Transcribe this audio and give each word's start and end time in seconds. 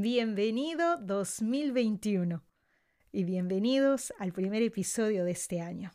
Bienvenido 0.00 0.96
2021 0.98 2.44
y 3.10 3.24
bienvenidos 3.24 4.14
al 4.20 4.32
primer 4.32 4.62
episodio 4.62 5.24
de 5.24 5.32
este 5.32 5.60
año. 5.60 5.90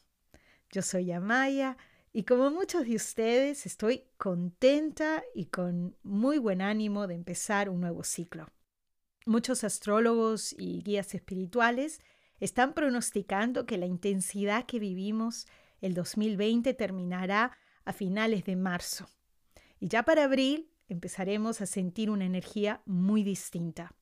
Yo 0.72 0.82
soy 0.82 1.14
Amaya 1.14 1.78
y 2.12 2.24
como 2.24 2.52
muchos 2.52 2.86
de 2.86 2.98
ustedes 2.98 3.66
estoy 3.66 4.04
contenta 4.18 5.24
y 5.34 5.46
con 5.46 5.96
muy 6.04 6.38
buen 6.38 6.62
ánimo 6.62 7.08
de 7.08 7.16
empezar 7.16 7.70
un 7.70 7.80
nuevo 7.80 8.04
ciclo. 8.04 8.50
Muchos 9.26 9.64
astrólogos 9.64 10.54
y 10.60 10.82
guías 10.84 11.16
espirituales 11.16 12.02
están 12.42 12.74
pronosticando 12.74 13.66
que 13.66 13.78
la 13.78 13.86
intensidad 13.86 14.66
que 14.66 14.80
vivimos 14.80 15.48
el 15.80 15.94
2020 15.94 16.74
terminará 16.74 17.58
a 17.86 17.94
finales 17.94 18.44
de 18.44 18.58
marzo. 18.58 19.08
Y 19.80 19.88
ya 19.88 20.04
para 20.04 20.26
abril 20.26 20.73
empezaremos 20.88 21.62
a 21.62 21.66
sentir 21.66 22.10
una 22.10 22.26
energía 22.26 22.82
muy 22.86 23.24
distinta. 23.24 23.94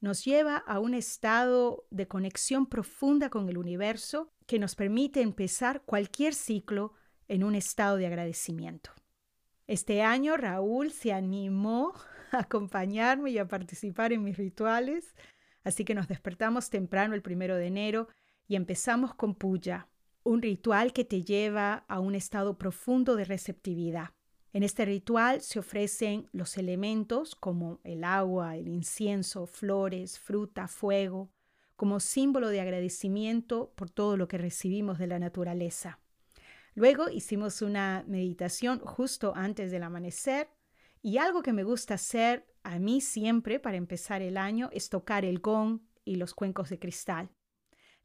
nos 0.00 0.24
lleva 0.24 0.56
a 0.56 0.78
un 0.78 0.94
estado 0.94 1.86
de 1.90 2.06
conexión 2.06 2.66
profunda 2.66 3.30
con 3.30 3.48
el 3.48 3.58
universo 3.58 4.32
que 4.46 4.58
nos 4.58 4.74
permite 4.74 5.20
empezar 5.22 5.82
cualquier 5.84 6.34
ciclo 6.34 6.94
en 7.26 7.44
un 7.44 7.54
estado 7.54 7.96
de 7.96 8.06
agradecimiento. 8.06 8.90
Este 9.66 10.02
año 10.02 10.36
Raúl 10.36 10.92
se 10.92 11.12
animó 11.12 11.94
a 12.32 12.40
acompañarme 12.40 13.30
y 13.30 13.38
a 13.38 13.48
participar 13.48 14.12
en 14.12 14.22
mis 14.22 14.36
rituales, 14.36 15.14
así 15.64 15.84
que 15.84 15.94
nos 15.94 16.08
despertamos 16.08 16.70
temprano 16.70 17.14
el 17.14 17.22
primero 17.22 17.56
de 17.56 17.66
enero 17.66 18.08
y 18.46 18.56
empezamos 18.56 19.14
con 19.14 19.34
Puya, 19.34 19.88
un 20.22 20.40
ritual 20.42 20.92
que 20.92 21.04
te 21.04 21.22
lleva 21.22 21.84
a 21.88 22.00
un 22.00 22.14
estado 22.14 22.56
profundo 22.56 23.16
de 23.16 23.24
receptividad. 23.24 24.10
En 24.52 24.62
este 24.62 24.86
ritual 24.86 25.42
se 25.42 25.58
ofrecen 25.58 26.28
los 26.32 26.56
elementos 26.56 27.34
como 27.34 27.80
el 27.84 28.02
agua, 28.02 28.56
el 28.56 28.68
incienso, 28.68 29.46
flores, 29.46 30.18
fruta, 30.18 30.68
fuego, 30.68 31.30
como 31.76 32.00
símbolo 32.00 32.48
de 32.48 32.60
agradecimiento 32.60 33.72
por 33.76 33.90
todo 33.90 34.16
lo 34.16 34.26
que 34.26 34.38
recibimos 34.38 34.98
de 34.98 35.06
la 35.06 35.18
naturaleza. 35.18 36.00
Luego 36.74 37.10
hicimos 37.10 37.60
una 37.60 38.04
meditación 38.06 38.80
justo 38.80 39.32
antes 39.36 39.70
del 39.70 39.82
amanecer 39.82 40.48
y 41.02 41.18
algo 41.18 41.42
que 41.42 41.52
me 41.52 41.64
gusta 41.64 41.94
hacer 41.94 42.46
a 42.62 42.78
mí 42.78 43.00
siempre 43.00 43.60
para 43.60 43.76
empezar 43.76 44.22
el 44.22 44.36
año 44.36 44.70
es 44.72 44.88
tocar 44.88 45.24
el 45.24 45.40
gong 45.40 45.80
y 46.04 46.16
los 46.16 46.34
cuencos 46.34 46.70
de 46.70 46.78
cristal. 46.78 47.30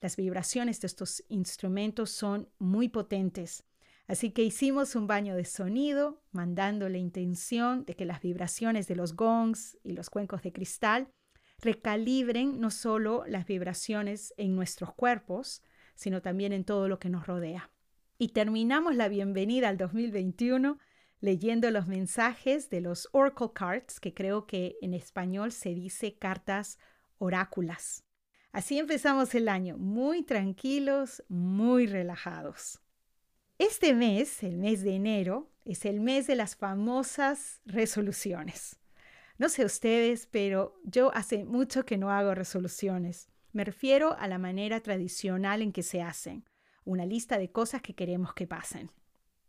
Las 0.01 0.17
vibraciones 0.17 0.81
de 0.81 0.87
estos 0.87 1.23
instrumentos 1.29 2.11
son 2.11 2.49
muy 2.59 2.89
potentes 2.89 3.63
Así 4.07 4.31
que 4.31 4.43
hicimos 4.43 4.95
un 4.95 5.07
baño 5.07 5.35
de 5.35 5.45
sonido, 5.45 6.21
mandando 6.31 6.89
la 6.89 6.97
intención 6.97 7.85
de 7.85 7.95
que 7.95 8.05
las 8.05 8.21
vibraciones 8.21 8.87
de 8.87 8.95
los 8.95 9.15
gongs 9.15 9.77
y 9.83 9.93
los 9.93 10.09
cuencos 10.09 10.41
de 10.41 10.51
cristal 10.51 11.07
recalibren 11.59 12.59
no 12.59 12.69
solo 12.69 13.23
las 13.27 13.45
vibraciones 13.45 14.33
en 14.37 14.55
nuestros 14.55 14.93
cuerpos, 14.93 15.63
sino 15.95 16.21
también 16.21 16.51
en 16.51 16.65
todo 16.65 16.87
lo 16.87 16.99
que 16.99 17.09
nos 17.09 17.27
rodea. 17.27 17.71
Y 18.17 18.29
terminamos 18.29 18.95
la 18.95 19.07
bienvenida 19.07 19.69
al 19.69 19.77
2021 19.77 20.77
leyendo 21.23 21.71
los 21.71 21.87
mensajes 21.87 22.69
de 22.69 22.81
los 22.81 23.07
Oracle 23.13 23.51
Cards, 23.53 24.01
que 24.01 24.13
creo 24.13 24.45
que 24.45 24.75
en 24.81 24.93
español 24.93 25.53
se 25.53 25.73
dice 25.73 26.17
cartas 26.17 26.77
oráculas. 27.17 28.03
Así 28.51 28.77
empezamos 28.77 29.33
el 29.33 29.47
año, 29.47 29.77
muy 29.77 30.23
tranquilos, 30.23 31.23
muy 31.29 31.87
relajados. 31.87 32.82
Este 33.65 33.93
mes, 33.93 34.43
el 34.43 34.57
mes 34.57 34.83
de 34.83 34.93
enero, 34.93 35.49
es 35.63 35.85
el 35.85 36.01
mes 36.01 36.27
de 36.27 36.35
las 36.35 36.57
famosas 36.57 37.61
resoluciones. 37.65 38.77
No 39.37 39.47
sé 39.47 39.63
ustedes, 39.63 40.27
pero 40.27 40.77
yo 40.83 41.15
hace 41.15 41.45
mucho 41.45 41.85
que 41.85 41.97
no 41.97 42.11
hago 42.11 42.35
resoluciones. 42.35 43.29
Me 43.53 43.63
refiero 43.63 44.17
a 44.19 44.27
la 44.27 44.37
manera 44.37 44.81
tradicional 44.81 45.61
en 45.61 45.71
que 45.71 45.81
se 45.81 46.01
hacen, 46.01 46.43
una 46.83 47.05
lista 47.05 47.37
de 47.37 47.53
cosas 47.53 47.81
que 47.81 47.95
queremos 47.95 48.33
que 48.33 48.47
pasen. 48.47 48.91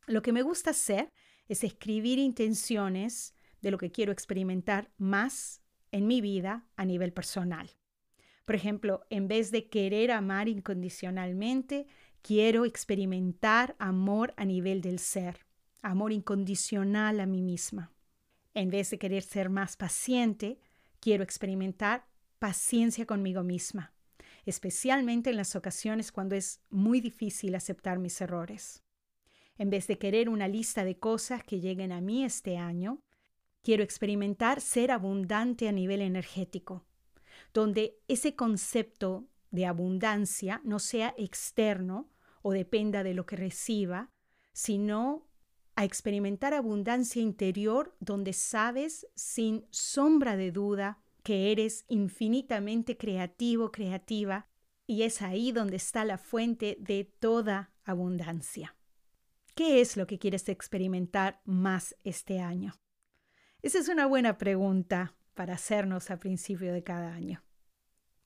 Lo 0.07 0.23
que 0.23 0.33
me 0.33 0.43
gusta 0.43 0.71
hacer 0.71 1.09
es 1.49 1.65
escribir 1.65 2.21
intenciones 2.21 3.35
de 3.63 3.73
lo 3.73 3.79
que 3.79 3.91
quiero 3.91 4.13
experimentar 4.13 4.93
más 4.97 5.61
en 5.91 6.07
mi 6.07 6.21
vida 6.21 6.69
a 6.77 6.85
nivel 6.85 7.13
personal. 7.13 7.69
Por 8.45 8.55
ejemplo, 8.55 9.07
en 9.11 9.27
vez 9.27 9.51
de 9.51 9.69
querer 9.69 10.13
amar 10.13 10.49
incondicionalmente, 10.49 11.87
Quiero 12.27 12.65
experimentar 12.65 13.77
amor 13.79 14.33
a 14.39 14.47
nivel 14.47 14.81
del 14.81 14.99
ser, 14.99 15.45
amor 15.83 16.11
incondicional 16.11 17.21
a 17.21 17.27
mí 17.27 17.43
misma. 17.43 17.93
En 18.55 18.71
vez 18.71 18.89
de 18.89 18.99
querer 18.99 19.23
ser 19.23 19.51
más 19.51 19.77
paciente, 19.77 20.59
quiero 21.01 21.23
experimentar 21.23 22.07
paciencia 22.39 23.05
conmigo 23.05 23.43
misma, 23.43 23.93
especialmente 24.47 25.29
en 25.29 25.37
las 25.37 25.55
ocasiones 25.55 26.13
cuando 26.13 26.35
es 26.35 26.63
muy 26.71 27.03
difícil 27.03 27.55
aceptar 27.55 27.99
mis 27.99 28.19
errores. 28.23 28.83
En 29.59 29.69
vez 29.69 29.87
de 29.87 29.99
querer 29.99 30.31
una 30.31 30.49
lista 30.49 30.83
de 30.83 30.99
cosas 30.99 31.45
que 31.45 31.61
lleguen 31.61 31.93
a 31.93 32.01
mí 32.01 32.25
este 32.25 32.57
año, 32.57 33.03
quiero 33.63 33.83
experimentar 33.83 34.63
ser 34.63 34.93
abundante 34.93 35.69
a 35.69 35.73
nivel 35.73 36.01
energético, 36.01 36.87
donde 37.53 37.99
ese 38.09 38.35
concepto 38.35 39.29
de 39.51 39.67
abundancia 39.67 40.63
no 40.65 40.79
sea 40.79 41.15
externo, 41.19 42.14
o 42.45 42.53
dependa 42.53 43.03
de 43.03 43.15
lo 43.15 43.25
que 43.25 43.37
reciba, 43.37 44.11
sino 44.53 45.27
a 45.77 45.85
experimentar 45.85 46.53
abundancia 46.53 47.23
interior 47.23 47.97
donde 48.01 48.35
sabes 48.35 49.07
sin 49.15 49.67
sombra 49.71 50.37
de 50.37 50.53
duda 50.53 51.03
que 51.23 51.51
eres 51.51 51.87
infinitamente 51.89 52.99
creativo, 52.99 53.73
creativa, 53.73 54.47
y 54.87 55.05
es 55.05 55.23
ahí 55.23 55.53
donde 55.53 55.77
está 55.77 56.05
la 56.05 56.19
fuente 56.19 56.77
de 56.79 57.05
toda 57.05 57.73
abundancia. 57.83 58.77
¿Qué 59.55 59.81
es 59.81 59.97
lo 59.97 60.07
que 60.07 60.19
quieres 60.19 60.49
experimentar 60.51 61.41
más 61.47 61.97
este 62.05 62.41
año? 62.41 62.75
Esa 63.63 63.79
es 63.79 63.89
una 63.89 64.05
buena 64.05 64.37
pregunta 64.37 65.17
para 65.33 65.55
hacernos 65.55 66.11
a 66.11 66.21
principio 66.21 66.75
de 66.75 66.83
cada 66.83 67.15
año. 67.15 67.43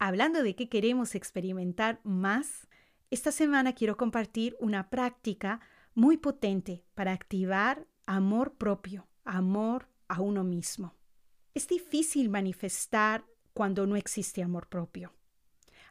Hablando 0.00 0.42
de 0.42 0.56
qué 0.56 0.68
queremos 0.68 1.14
experimentar 1.14 2.00
más, 2.02 2.67
esta 3.10 3.32
semana 3.32 3.74
quiero 3.74 3.96
compartir 3.96 4.56
una 4.60 4.90
práctica 4.90 5.60
muy 5.94 6.16
potente 6.18 6.84
para 6.94 7.12
activar 7.12 7.86
amor 8.06 8.56
propio, 8.56 9.08
amor 9.24 9.88
a 10.08 10.20
uno 10.20 10.44
mismo. 10.44 10.94
Es 11.54 11.66
difícil 11.68 12.28
manifestar 12.28 13.24
cuando 13.54 13.86
no 13.86 13.96
existe 13.96 14.42
amor 14.42 14.68
propio. 14.68 15.12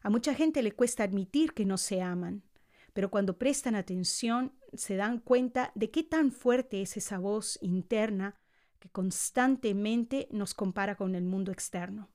A 0.02 0.10
mucha 0.10 0.34
gente 0.34 0.62
le 0.62 0.72
cuesta 0.72 1.02
admitir 1.02 1.52
que 1.52 1.64
no 1.64 1.76
se 1.76 2.00
aman, 2.00 2.44
pero 2.92 3.10
cuando 3.10 3.36
prestan 3.36 3.74
atención 3.74 4.54
se 4.72 4.96
dan 4.96 5.18
cuenta 5.18 5.72
de 5.74 5.90
qué 5.90 6.04
tan 6.04 6.30
fuerte 6.30 6.82
es 6.82 6.96
esa 6.96 7.18
voz 7.18 7.58
interna 7.60 8.36
que 8.78 8.88
constantemente 8.90 10.28
nos 10.30 10.54
compara 10.54 10.96
con 10.96 11.16
el 11.16 11.24
mundo 11.24 11.50
externo, 11.50 12.10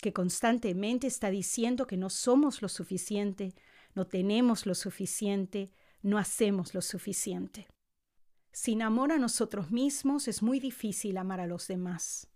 que 0.00 0.12
constantemente 0.12 1.06
está 1.06 1.30
diciendo 1.30 1.86
que 1.86 1.98
no 1.98 2.08
somos 2.10 2.62
lo 2.62 2.68
suficiente, 2.68 3.54
no 3.96 4.06
tenemos 4.06 4.66
lo 4.66 4.74
suficiente, 4.74 5.72
no 6.02 6.18
hacemos 6.18 6.74
lo 6.74 6.82
suficiente. 6.82 7.66
Sin 8.52 8.82
amor 8.82 9.10
a 9.10 9.18
nosotros 9.18 9.70
mismos 9.70 10.28
es 10.28 10.42
muy 10.42 10.60
difícil 10.60 11.16
amar 11.16 11.40
a 11.40 11.46
los 11.46 11.66
demás. 11.66 12.28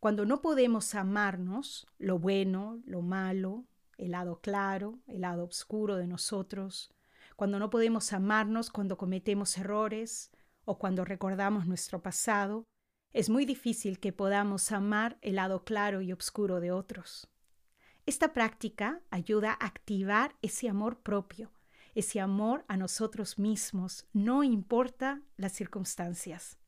Cuando 0.00 0.26
no 0.26 0.42
podemos 0.42 0.94
amarnos, 0.94 1.86
lo 1.98 2.18
bueno, 2.18 2.82
lo 2.84 3.00
malo, 3.00 3.64
el 3.96 4.10
lado 4.10 4.40
claro, 4.40 4.98
el 5.06 5.20
lado 5.20 5.44
oscuro 5.44 5.96
de 5.96 6.08
nosotros, 6.08 6.92
cuando 7.36 7.58
no 7.58 7.70
podemos 7.70 8.12
amarnos 8.12 8.70
cuando 8.70 8.96
cometemos 8.96 9.56
errores 9.56 10.32
o 10.64 10.78
cuando 10.78 11.04
recordamos 11.04 11.66
nuestro 11.66 12.02
pasado, 12.02 12.66
es 13.12 13.30
muy 13.30 13.44
difícil 13.44 14.00
que 14.00 14.12
podamos 14.12 14.72
amar 14.72 15.18
el 15.22 15.36
lado 15.36 15.64
claro 15.64 16.02
y 16.02 16.12
oscuro 16.12 16.60
de 16.60 16.72
otros. 16.72 17.28
Esta 18.06 18.32
práctica 18.32 19.00
ayuda 19.10 19.52
a 19.52 19.66
activar 19.66 20.36
ese 20.42 20.68
amor 20.68 21.00
propio 21.00 21.50
ese 21.94 22.20
amor 22.20 22.64
a 22.68 22.76
nosotros 22.76 23.38
mismos, 23.38 24.06
no 24.12 24.42
importa 24.42 25.22
las 25.36 25.52
circunstancias. 25.52 26.58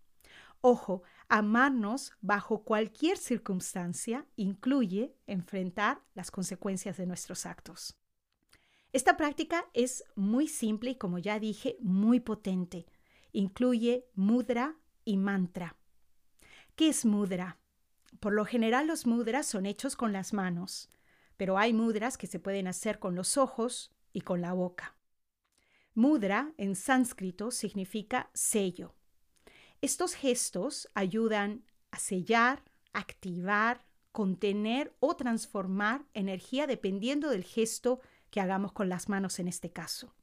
Ojo, 0.61 1.03
amarnos 1.29 2.13
bajo 2.21 2.65
cualquier 2.65 3.19
circunstancia 3.19 4.27
incluye 4.37 5.15
enfrentar 5.27 6.03
las 6.15 6.31
consecuencias 6.31 6.97
de 6.97 7.07
nuestros 7.07 7.45
actos. 7.47 7.97
Esta 8.93 9.17
práctica 9.17 9.67
es 9.75 10.05
muy 10.15 10.49
simple 10.49 10.91
y, 10.91 10.95
como 10.97 11.19
ya 11.19 11.39
dije, 11.39 11.77
muy 11.81 12.21
potente. 12.21 12.87
Incluye 13.33 14.07
mudra 14.15 14.77
y 15.05 15.17
mantra. 15.17 15.77
¿Qué 16.77 16.89
es 16.89 17.05
mudra? 17.05 17.59
Por 18.21 18.33
lo 18.33 18.45
general 18.45 18.87
los 18.87 19.07
mudras 19.07 19.47
son 19.47 19.67
hechos 19.67 19.97
con 19.97 20.13
las 20.13 20.33
manos, 20.33 20.89
pero 21.37 21.59
hay 21.59 21.73
mudras 21.73 22.17
que 22.17 22.27
se 22.27 22.39
pueden 22.41 22.67
hacer 22.67 22.99
con 22.99 23.15
los 23.15 23.37
ojos 23.37 23.93
y 24.13 24.23
con 24.23 24.41
la 24.41 24.53
boca. 24.53 24.97
Mudra 25.95 26.53
en 26.57 26.75
sánscrito 26.77 27.51
significa 27.51 28.31
sello. 28.35 28.95
Estos 29.81 30.15
gestos 30.15 30.89
ayudan 30.95 31.65
a 31.91 31.99
sellar, 31.99 32.65
activar, 32.93 33.85
contener 34.13 34.95
o 35.01 35.17
transformar 35.17 36.05
energía 36.15 36.67
dependiendo 36.67 37.31
del 37.31 37.45
gesto 37.45 38.01
que 38.31 38.41
hagamos 38.41 38.73
con 38.73 38.89
las 38.89 39.09
manos 39.09 39.39
en 39.39 39.49
este 39.49 39.73
caso. 39.73 40.15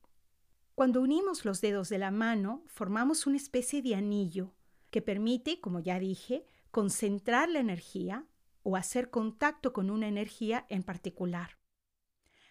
Cuando 0.75 1.02
unimos 1.02 1.46
los 1.46 1.62
dedos 1.62 1.90
de 1.90 1.98
la 1.98 2.12
mano, 2.12 2.64
formamos 2.68 3.28
una 3.28 3.38
especie 3.38 3.81
de 3.81 3.96
anillo 3.96 4.54
que 4.90 5.02
permite, 5.02 5.62
como 5.62 5.80
ya 5.80 6.00
dije, 6.00 6.46
concentrar 6.72 7.50
la 7.50 7.60
energía 7.60 8.25
o 8.63 8.75
hacer 8.75 9.10
contacto 9.10 9.74
con 9.74 9.90
una 9.90 10.08
energía 10.08 10.66
en 10.69 10.84
particular. 10.84 11.58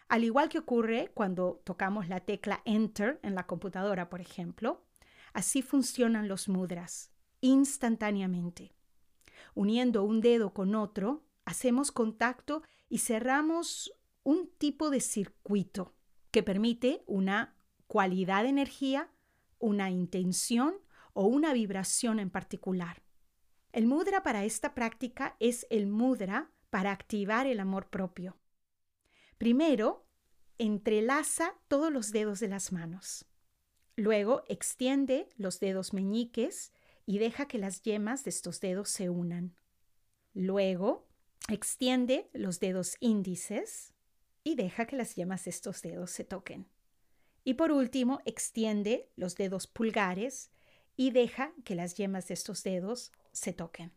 Al 0.09 0.25
igual 0.25 0.49
que 0.49 0.59
ocurre 0.59 1.13
cuando 1.15 1.63
tocamos 1.65 2.09
la 2.09 2.21
tecla 2.21 2.63
Enter 2.65 3.21
en 3.23 3.35
la 3.35 3.47
computadora, 3.47 4.11
por 4.11 4.21
ejemplo, 4.21 4.85
así 5.33 5.63
funcionan 5.63 6.27
los 6.27 6.49
mudras, 6.49 7.13
instantáneamente. 7.41 8.73
Uniendo 9.55 10.03
un 10.03 10.21
dedo 10.21 10.53
con 10.53 10.75
otro, 10.75 11.25
hacemos 11.45 11.93
contacto 11.93 12.63
y 12.89 12.99
cerramos 12.99 13.93
un 14.25 14.51
tipo 14.59 14.91
de 14.91 15.01
circuito 15.01 15.95
que 16.31 16.43
permite 16.43 17.03
una 17.07 17.55
cualidad 17.87 18.43
de 18.43 18.51
energía, 18.51 19.11
una 19.59 19.91
intención 19.91 20.75
o 21.13 21.27
una 21.27 21.53
vibración 21.53 22.19
en 22.19 22.31
particular. 22.31 23.03
El 23.73 23.87
mudra 23.87 24.23
para 24.23 24.45
esta 24.45 24.75
práctica 24.75 25.37
es 25.39 25.67
el 25.71 25.87
mudra 25.87 26.51
para 26.71 26.91
activar 26.91 27.47
el 27.47 27.61
amor 27.61 27.89
propio. 27.89 28.37
Primero, 29.39 30.07
entrelaza 30.59 31.55
todos 31.69 31.93
los 31.93 32.11
dedos 32.11 32.41
de 32.41 32.49
las 32.49 32.73
manos. 32.73 33.27
Luego, 33.97 34.45
extiende 34.49 35.29
los 35.37 35.61
dedos 35.61 35.93
meñiques 35.93 36.73
y 37.07 37.19
deja 37.19 37.47
que 37.47 37.59
las 37.59 37.83
yemas 37.83 38.25
de 38.25 38.31
estos 38.31 38.61
dedos 38.61 38.89
se 38.89 39.09
unan. 39.09 39.57
Luego, 40.33 41.09
extiende 41.49 42.29
los 42.33 42.61
dedos 42.61 42.97
índices 43.01 43.95
y 44.43 44.55
deja 44.55 44.87
que 44.87 44.97
las 44.97 45.15
yemas 45.15 45.45
de 45.45 45.51
estos 45.51 45.83
dedos 45.83 46.11
se 46.11 46.25
toquen. 46.25 46.69
Y 47.45 47.55
por 47.55 47.73
último, 47.73 48.21
extiende 48.25 49.11
los 49.17 49.37
dedos 49.37 49.67
pulgares 49.67 50.51
y 50.97 51.11
deja 51.11 51.53
que 51.65 51.75
las 51.75 51.95
yemas 51.95 52.29
de 52.29 52.35
estos 52.35 52.63
dedos 52.63 53.13
se 53.33 53.53
toquen. 53.53 53.93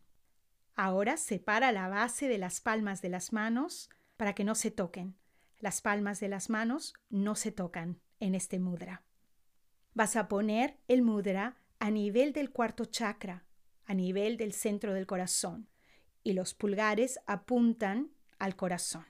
Ahora 0.74 1.16
separa 1.16 1.72
la 1.72 1.88
base 1.88 2.28
de 2.28 2.38
las 2.38 2.60
palmas 2.60 3.02
de 3.02 3.08
las 3.08 3.32
manos 3.32 3.90
para 4.16 4.34
que 4.34 4.44
no 4.44 4.54
se 4.54 4.70
toquen 4.70 5.16
las 5.64 5.80
palmas 5.80 6.20
de 6.20 6.28
las 6.28 6.50
manos 6.50 6.92
no 7.08 7.34
se 7.34 7.50
tocan 7.50 7.98
en 8.20 8.34
este 8.34 8.58
mudra. 8.58 9.02
Vas 9.94 10.14
a 10.14 10.28
poner 10.28 10.78
el 10.88 11.00
mudra 11.00 11.56
a 11.78 11.90
nivel 11.90 12.34
del 12.34 12.50
cuarto 12.50 12.84
chakra, 12.84 13.46
a 13.86 13.94
nivel 13.94 14.36
del 14.36 14.52
centro 14.52 14.92
del 14.92 15.06
corazón, 15.06 15.70
y 16.22 16.34
los 16.34 16.52
pulgares 16.52 17.18
apuntan 17.26 18.10
al 18.38 18.56
corazón. 18.56 19.06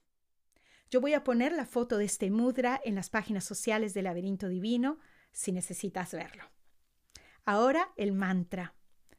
Yo 0.93 1.01
voy 1.01 1.15
a 1.15 1.25
poner 1.25 1.51
la 1.51 1.67
foto 1.67 1.99
de 1.99 2.05
este 2.05 2.31
mudra 2.31 2.81
en 2.85 2.95
las 2.95 3.11
páginas 3.11 3.43
sociales 3.43 3.93
del 3.93 4.05
laberinto 4.05 4.49
divino 4.49 5.01
si 5.33 5.51
necesitas 5.51 6.13
verlo. 6.13 6.45
Ahora 7.46 7.93
el 7.96 8.12
mantra. 8.12 8.75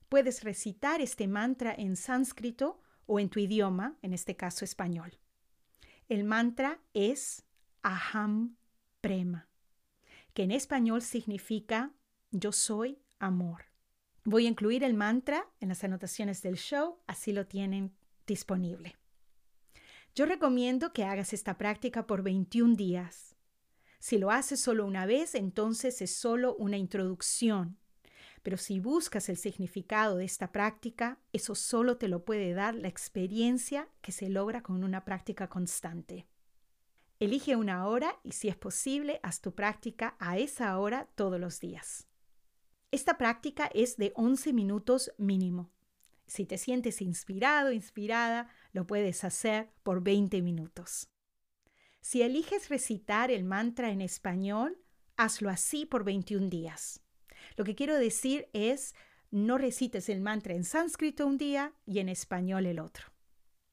Puedes 0.10 0.44
recitar 0.44 1.00
este 1.00 1.28
mantra 1.28 1.76
en 1.78 1.96
sánscrito 1.96 2.82
o 3.06 3.20
en 3.20 3.30
tu 3.30 3.40
idioma, 3.40 3.98
en 4.02 4.14
este 4.14 4.36
caso 4.36 4.66
español. 4.66 5.20
El 6.10 6.24
mantra 6.24 6.80
es 6.94 7.44
Aham 7.84 8.58
Prema, 9.02 9.48
que 10.34 10.44
en 10.44 10.52
español 10.52 11.04
significa 11.04 11.92
yo 12.32 12.52
soy 12.52 13.00
amor. 13.20 13.66
Voy 14.24 14.48
a 14.48 14.50
incluir 14.50 14.84
el 14.84 14.96
mantra 14.96 15.48
en 15.60 15.70
las 15.70 15.84
anotaciones 15.84 16.42
del 16.42 16.56
show, 16.56 16.98
así 17.06 17.32
lo 17.32 17.46
tienen 17.46 17.96
disponible. 18.26 18.96
Yo 20.16 20.26
recomiendo 20.26 20.94
que 20.94 21.04
hagas 21.04 21.32
esta 21.34 21.60
práctica 21.60 22.08
por 22.08 22.24
21 22.24 22.76
días. 22.76 23.36
Si 24.00 24.18
lo 24.18 24.32
haces 24.32 24.60
solo 24.60 24.86
una 24.86 25.06
vez, 25.06 25.36
entonces 25.36 26.02
es 26.02 26.16
solo 26.16 26.56
una 26.56 26.78
introducción 26.78 27.78
pero 28.46 28.58
si 28.58 28.80
buscas 28.80 29.28
el 29.30 29.38
significado 29.38 30.18
de 30.18 30.26
esta 30.26 30.52
práctica, 30.52 31.18
eso 31.34 31.56
solo 31.56 31.98
te 31.98 32.08
lo 32.08 32.26
puede 32.26 32.54
dar 32.54 32.76
la 32.76 32.88
experiencia 32.88 33.90
que 34.02 34.12
se 34.12 34.30
logra 34.30 34.62
con 34.62 34.84
una 34.84 35.04
práctica 35.04 35.50
constante. 35.50 36.28
Elige 37.20 37.56
una 37.56 37.88
hora 37.88 38.20
y 38.22 38.34
si 38.34 38.48
es 38.48 38.56
posible, 38.56 39.20
haz 39.24 39.42
tu 39.42 39.56
práctica 39.56 40.16
a 40.20 40.38
esa 40.38 40.78
hora 40.78 41.10
todos 41.16 41.40
los 41.40 41.60
días. 41.60 42.08
Esta 42.92 43.18
práctica 43.18 43.66
es 43.74 43.98
de 43.98 44.12
11 44.16 44.54
minutos 44.54 45.12
mínimo. 45.18 45.72
Si 46.28 46.46
te 46.46 46.60
sientes 46.60 47.02
inspirado, 47.02 47.72
inspirada, 47.72 48.50
lo 48.74 48.86
puedes 48.86 49.24
hacer 49.24 49.72
por 49.82 50.04
20 50.04 50.44
minutos. 50.44 51.10
Si 52.00 52.22
eliges 52.22 52.70
recitar 52.70 53.32
el 53.32 53.44
mantra 53.44 53.90
en 53.90 54.02
español, 54.02 54.78
hazlo 55.18 55.50
así 55.50 55.88
por 55.88 56.04
21 56.04 56.48
días. 56.48 57.02
Lo 57.58 57.64
que 57.64 57.76
quiero 57.76 57.96
decir 57.98 58.48
es, 58.54 58.96
no 59.32 59.58
recites 59.58 60.10
el 60.10 60.22
mantra 60.22 60.54
en 60.54 60.64
sánscrito 60.64 61.26
un 61.28 61.38
día 61.38 61.74
y 61.86 62.00
en 62.00 62.10
español 62.10 62.66
el 62.66 62.80
otro. 62.80 63.08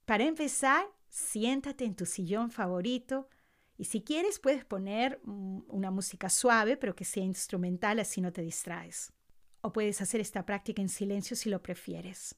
Para 0.04 0.24
empezar, 0.24 0.84
siéntate 1.08 1.84
en 1.84 1.94
tu 1.94 2.06
sillón 2.06 2.50
favorito 2.50 3.28
y 3.76 3.84
si 3.84 4.02
quieres 4.02 4.38
puedes 4.38 4.64
poner 4.64 5.20
mm, 5.24 5.62
una 5.68 5.90
música 5.90 6.28
suave 6.28 6.76
pero 6.76 6.94
que 6.94 7.04
sea 7.04 7.24
instrumental 7.24 7.98
así 7.98 8.20
no 8.20 8.32
te 8.32 8.42
distraes. 8.42 9.12
O 9.60 9.72
puedes 9.72 10.00
hacer 10.00 10.20
esta 10.20 10.44
práctica 10.44 10.82
en 10.82 10.88
silencio 10.88 11.36
si 11.36 11.48
lo 11.48 11.62
prefieres. 11.62 12.36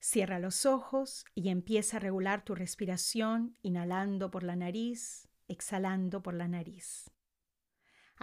Cierra 0.00 0.38
los 0.38 0.66
ojos 0.66 1.24
y 1.34 1.48
empieza 1.48 1.96
a 1.96 2.00
regular 2.00 2.44
tu 2.44 2.54
respiración 2.54 3.56
inhalando 3.62 4.30
por 4.30 4.42
la 4.42 4.54
nariz, 4.54 5.28
exhalando 5.48 6.22
por 6.22 6.34
la 6.34 6.46
nariz. 6.46 7.10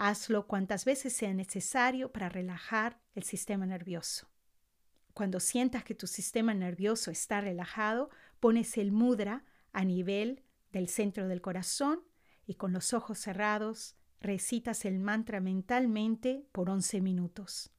Hazlo 0.04 0.48
cuantas 0.48 0.84
veces 0.84 1.12
sea 1.12 1.32
necesario 1.32 2.10
para 2.10 2.28
relajar 2.28 2.98
el 3.14 3.22
sistema 3.22 3.66
nervioso. 3.66 4.26
Cuando 5.14 5.38
sientas 5.38 5.84
que 5.84 5.94
tu 5.94 6.08
sistema 6.08 6.54
nervioso 6.54 7.12
está 7.12 7.40
relajado, 7.40 8.10
pones 8.40 8.76
el 8.78 8.90
mudra 8.90 9.44
a 9.72 9.84
nivel 9.84 10.42
del 10.72 10.88
centro 10.88 11.28
del 11.28 11.40
corazón 11.40 12.02
y 12.46 12.54
con 12.56 12.72
los 12.72 12.92
ojos 12.92 13.20
cerrados 13.20 13.94
recitas 14.20 14.84
el 14.86 14.98
mantra 14.98 15.38
mentalmente 15.38 16.48
por 16.50 16.68
11 16.68 17.00
minutos. 17.00 17.70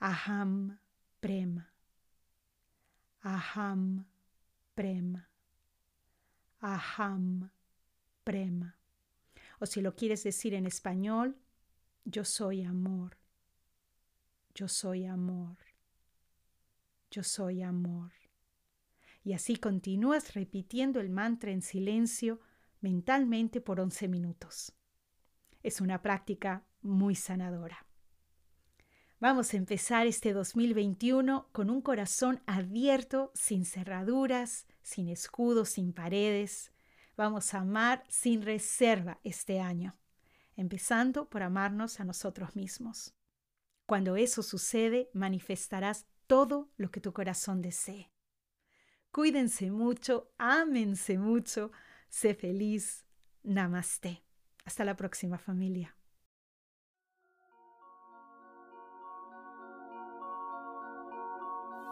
Aham 0.00 0.78
prema. 1.20 1.72
Aham 3.22 4.04
prema. 4.74 5.30
Aham 6.60 7.50
prema. 8.24 8.76
O 9.60 9.66
si 9.66 9.80
lo 9.80 9.94
quieres 9.94 10.24
decir 10.24 10.54
en 10.54 10.66
español, 10.66 11.36
yo 12.04 12.24
soy 12.24 12.62
amor. 12.62 13.16
Yo 14.54 14.68
soy 14.68 15.06
amor. 15.06 15.58
Yo 17.10 17.22
soy 17.22 17.62
amor. 17.62 18.12
Y 19.22 19.32
así 19.32 19.56
continúas 19.56 20.34
repitiendo 20.34 21.00
el 21.00 21.08
mantra 21.08 21.50
en 21.50 21.62
silencio 21.62 22.40
mentalmente 22.80 23.60
por 23.60 23.80
11 23.80 24.08
minutos. 24.08 24.72
Es 25.62 25.80
una 25.80 26.02
práctica 26.02 26.66
muy 26.82 27.14
sanadora. 27.14 27.86
Vamos 29.18 29.54
a 29.54 29.56
empezar 29.56 30.06
este 30.06 30.34
2021 30.34 31.48
con 31.52 31.70
un 31.70 31.80
corazón 31.80 32.42
abierto, 32.44 33.32
sin 33.34 33.64
cerraduras, 33.64 34.66
sin 34.82 35.08
escudos, 35.08 35.70
sin 35.70 35.94
paredes. 35.94 36.73
Vamos 37.16 37.54
a 37.54 37.60
amar 37.60 38.04
sin 38.08 38.42
reserva 38.42 39.20
este 39.22 39.60
año, 39.60 39.96
empezando 40.56 41.28
por 41.28 41.42
amarnos 41.42 42.00
a 42.00 42.04
nosotros 42.04 42.56
mismos. 42.56 43.14
Cuando 43.86 44.16
eso 44.16 44.42
sucede, 44.42 45.10
manifestarás 45.12 46.06
todo 46.26 46.70
lo 46.76 46.90
que 46.90 47.00
tu 47.00 47.12
corazón 47.12 47.62
desee. 47.62 48.10
Cuídense 49.12 49.70
mucho, 49.70 50.32
ámense 50.38 51.18
mucho, 51.18 51.70
sé 52.08 52.34
feliz. 52.34 53.04
Namaste. 53.44 54.24
Hasta 54.64 54.84
la 54.84 54.96
próxima 54.96 55.38
familia. 55.38 55.94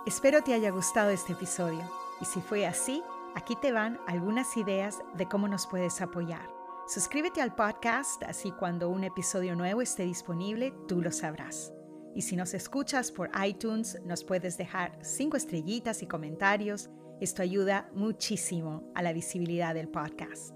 Espero 0.07 0.43
te 0.43 0.55
haya 0.55 0.71
gustado 0.71 1.11
este 1.11 1.35
episodio 1.35 1.89
y 2.21 2.25
si 2.25 2.41
fue 2.41 2.67
así, 2.67 3.03
aquí 3.35 3.57
te 3.61 3.73
van 3.73 3.99
algunas 4.07 4.57
ideas 4.57 5.01
de 5.17 5.27
cómo 5.27 5.49
nos 5.49 5.67
puedes 5.67 6.01
apoyar. 6.01 6.49
Suscríbete 6.87 7.41
al 7.41 7.55
podcast, 7.55 8.23
así 8.25 8.51
cuando 8.51 8.89
un 8.89 9.05
episodio 9.05 9.55
nuevo 9.55 9.83
esté 9.83 10.05
disponible, 10.05 10.75
tú 10.89 11.01
lo 11.01 11.13
sabrás. 11.13 11.73
Y 12.15 12.23
si 12.23 12.37
nos 12.37 12.53
escuchas 12.55 13.11
por 13.11 13.31
iTunes, 13.43 13.99
nos 14.05 14.25
puedes 14.25 14.59
dejar 14.59 14.99
cinco 15.03 15.37
estrellitas 15.37 16.03
y 16.03 16.07
comentarios. 16.07 16.91
Esto 17.21 17.43
ayuda 17.43 17.89
muchísimo 17.95 18.91
a 18.95 19.03
la 19.03 19.13
visibilidad 19.13 19.75
del 19.75 19.89
podcast. 19.89 20.53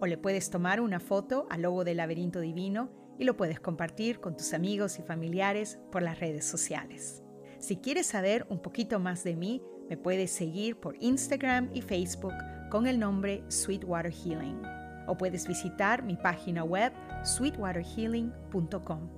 O 0.00 0.06
le 0.06 0.18
puedes 0.18 0.50
tomar 0.50 0.80
una 0.80 1.00
foto 1.00 1.46
al 1.50 1.62
logo 1.62 1.84
del 1.84 1.96
laberinto 1.96 2.40
divino 2.40 2.90
y 3.18 3.24
lo 3.24 3.36
puedes 3.36 3.58
compartir 3.58 4.20
con 4.20 4.36
tus 4.36 4.52
amigos 4.52 4.98
y 4.98 5.02
familiares 5.02 5.80
por 5.90 6.02
las 6.02 6.20
redes 6.20 6.44
sociales. 6.44 7.22
Si 7.58 7.76
quieres 7.76 8.06
saber 8.06 8.46
un 8.50 8.60
poquito 8.60 8.98
más 8.98 9.24
de 9.24 9.36
mí, 9.36 9.62
me 9.92 9.98
puedes 9.98 10.30
seguir 10.30 10.80
por 10.80 10.96
Instagram 11.00 11.68
y 11.74 11.82
Facebook 11.82 12.32
con 12.70 12.86
el 12.86 12.98
nombre 12.98 13.44
Sweetwater 13.48 14.10
Healing. 14.10 14.62
O 15.06 15.18
puedes 15.18 15.46
visitar 15.46 16.02
mi 16.02 16.16
página 16.16 16.64
web 16.64 16.94
sweetwaterhealing.com. 17.24 19.10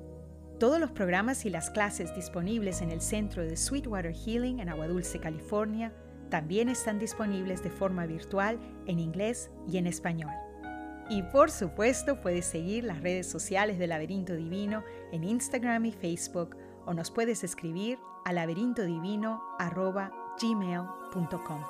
Todos 0.58 0.80
los 0.80 0.90
programas 0.90 1.44
y 1.46 1.50
las 1.50 1.70
clases 1.70 2.12
disponibles 2.16 2.82
en 2.82 2.90
el 2.90 3.00
centro 3.00 3.44
de 3.44 3.56
Sweetwater 3.56 4.12
Healing 4.12 4.58
en 4.58 4.68
Agua 4.68 4.88
Dulce, 4.88 5.20
California, 5.20 5.92
también 6.28 6.68
están 6.68 6.98
disponibles 6.98 7.62
de 7.62 7.70
forma 7.70 8.04
virtual 8.06 8.58
en 8.88 8.98
inglés 8.98 9.52
y 9.68 9.76
en 9.76 9.86
español. 9.86 10.32
Y 11.08 11.22
por 11.22 11.52
supuesto 11.52 12.20
puedes 12.20 12.46
seguir 12.46 12.82
las 12.82 13.00
redes 13.00 13.30
sociales 13.30 13.78
de 13.78 13.86
Laberinto 13.86 14.34
Divino 14.34 14.82
en 15.12 15.22
Instagram 15.22 15.84
y 15.84 15.92
Facebook 15.92 16.56
o 16.84 16.94
nos 16.94 17.12
puedes 17.12 17.44
escribir 17.44 18.00
a 18.24 18.32
laberintodivino.gmail.com. 20.40 21.60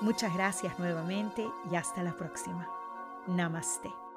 Muchas 0.00 0.34
gracias 0.34 0.78
nuevamente 0.78 1.48
y 1.70 1.74
hasta 1.74 2.02
la 2.02 2.12
próxima. 2.12 2.68
Namaste. 3.26 4.07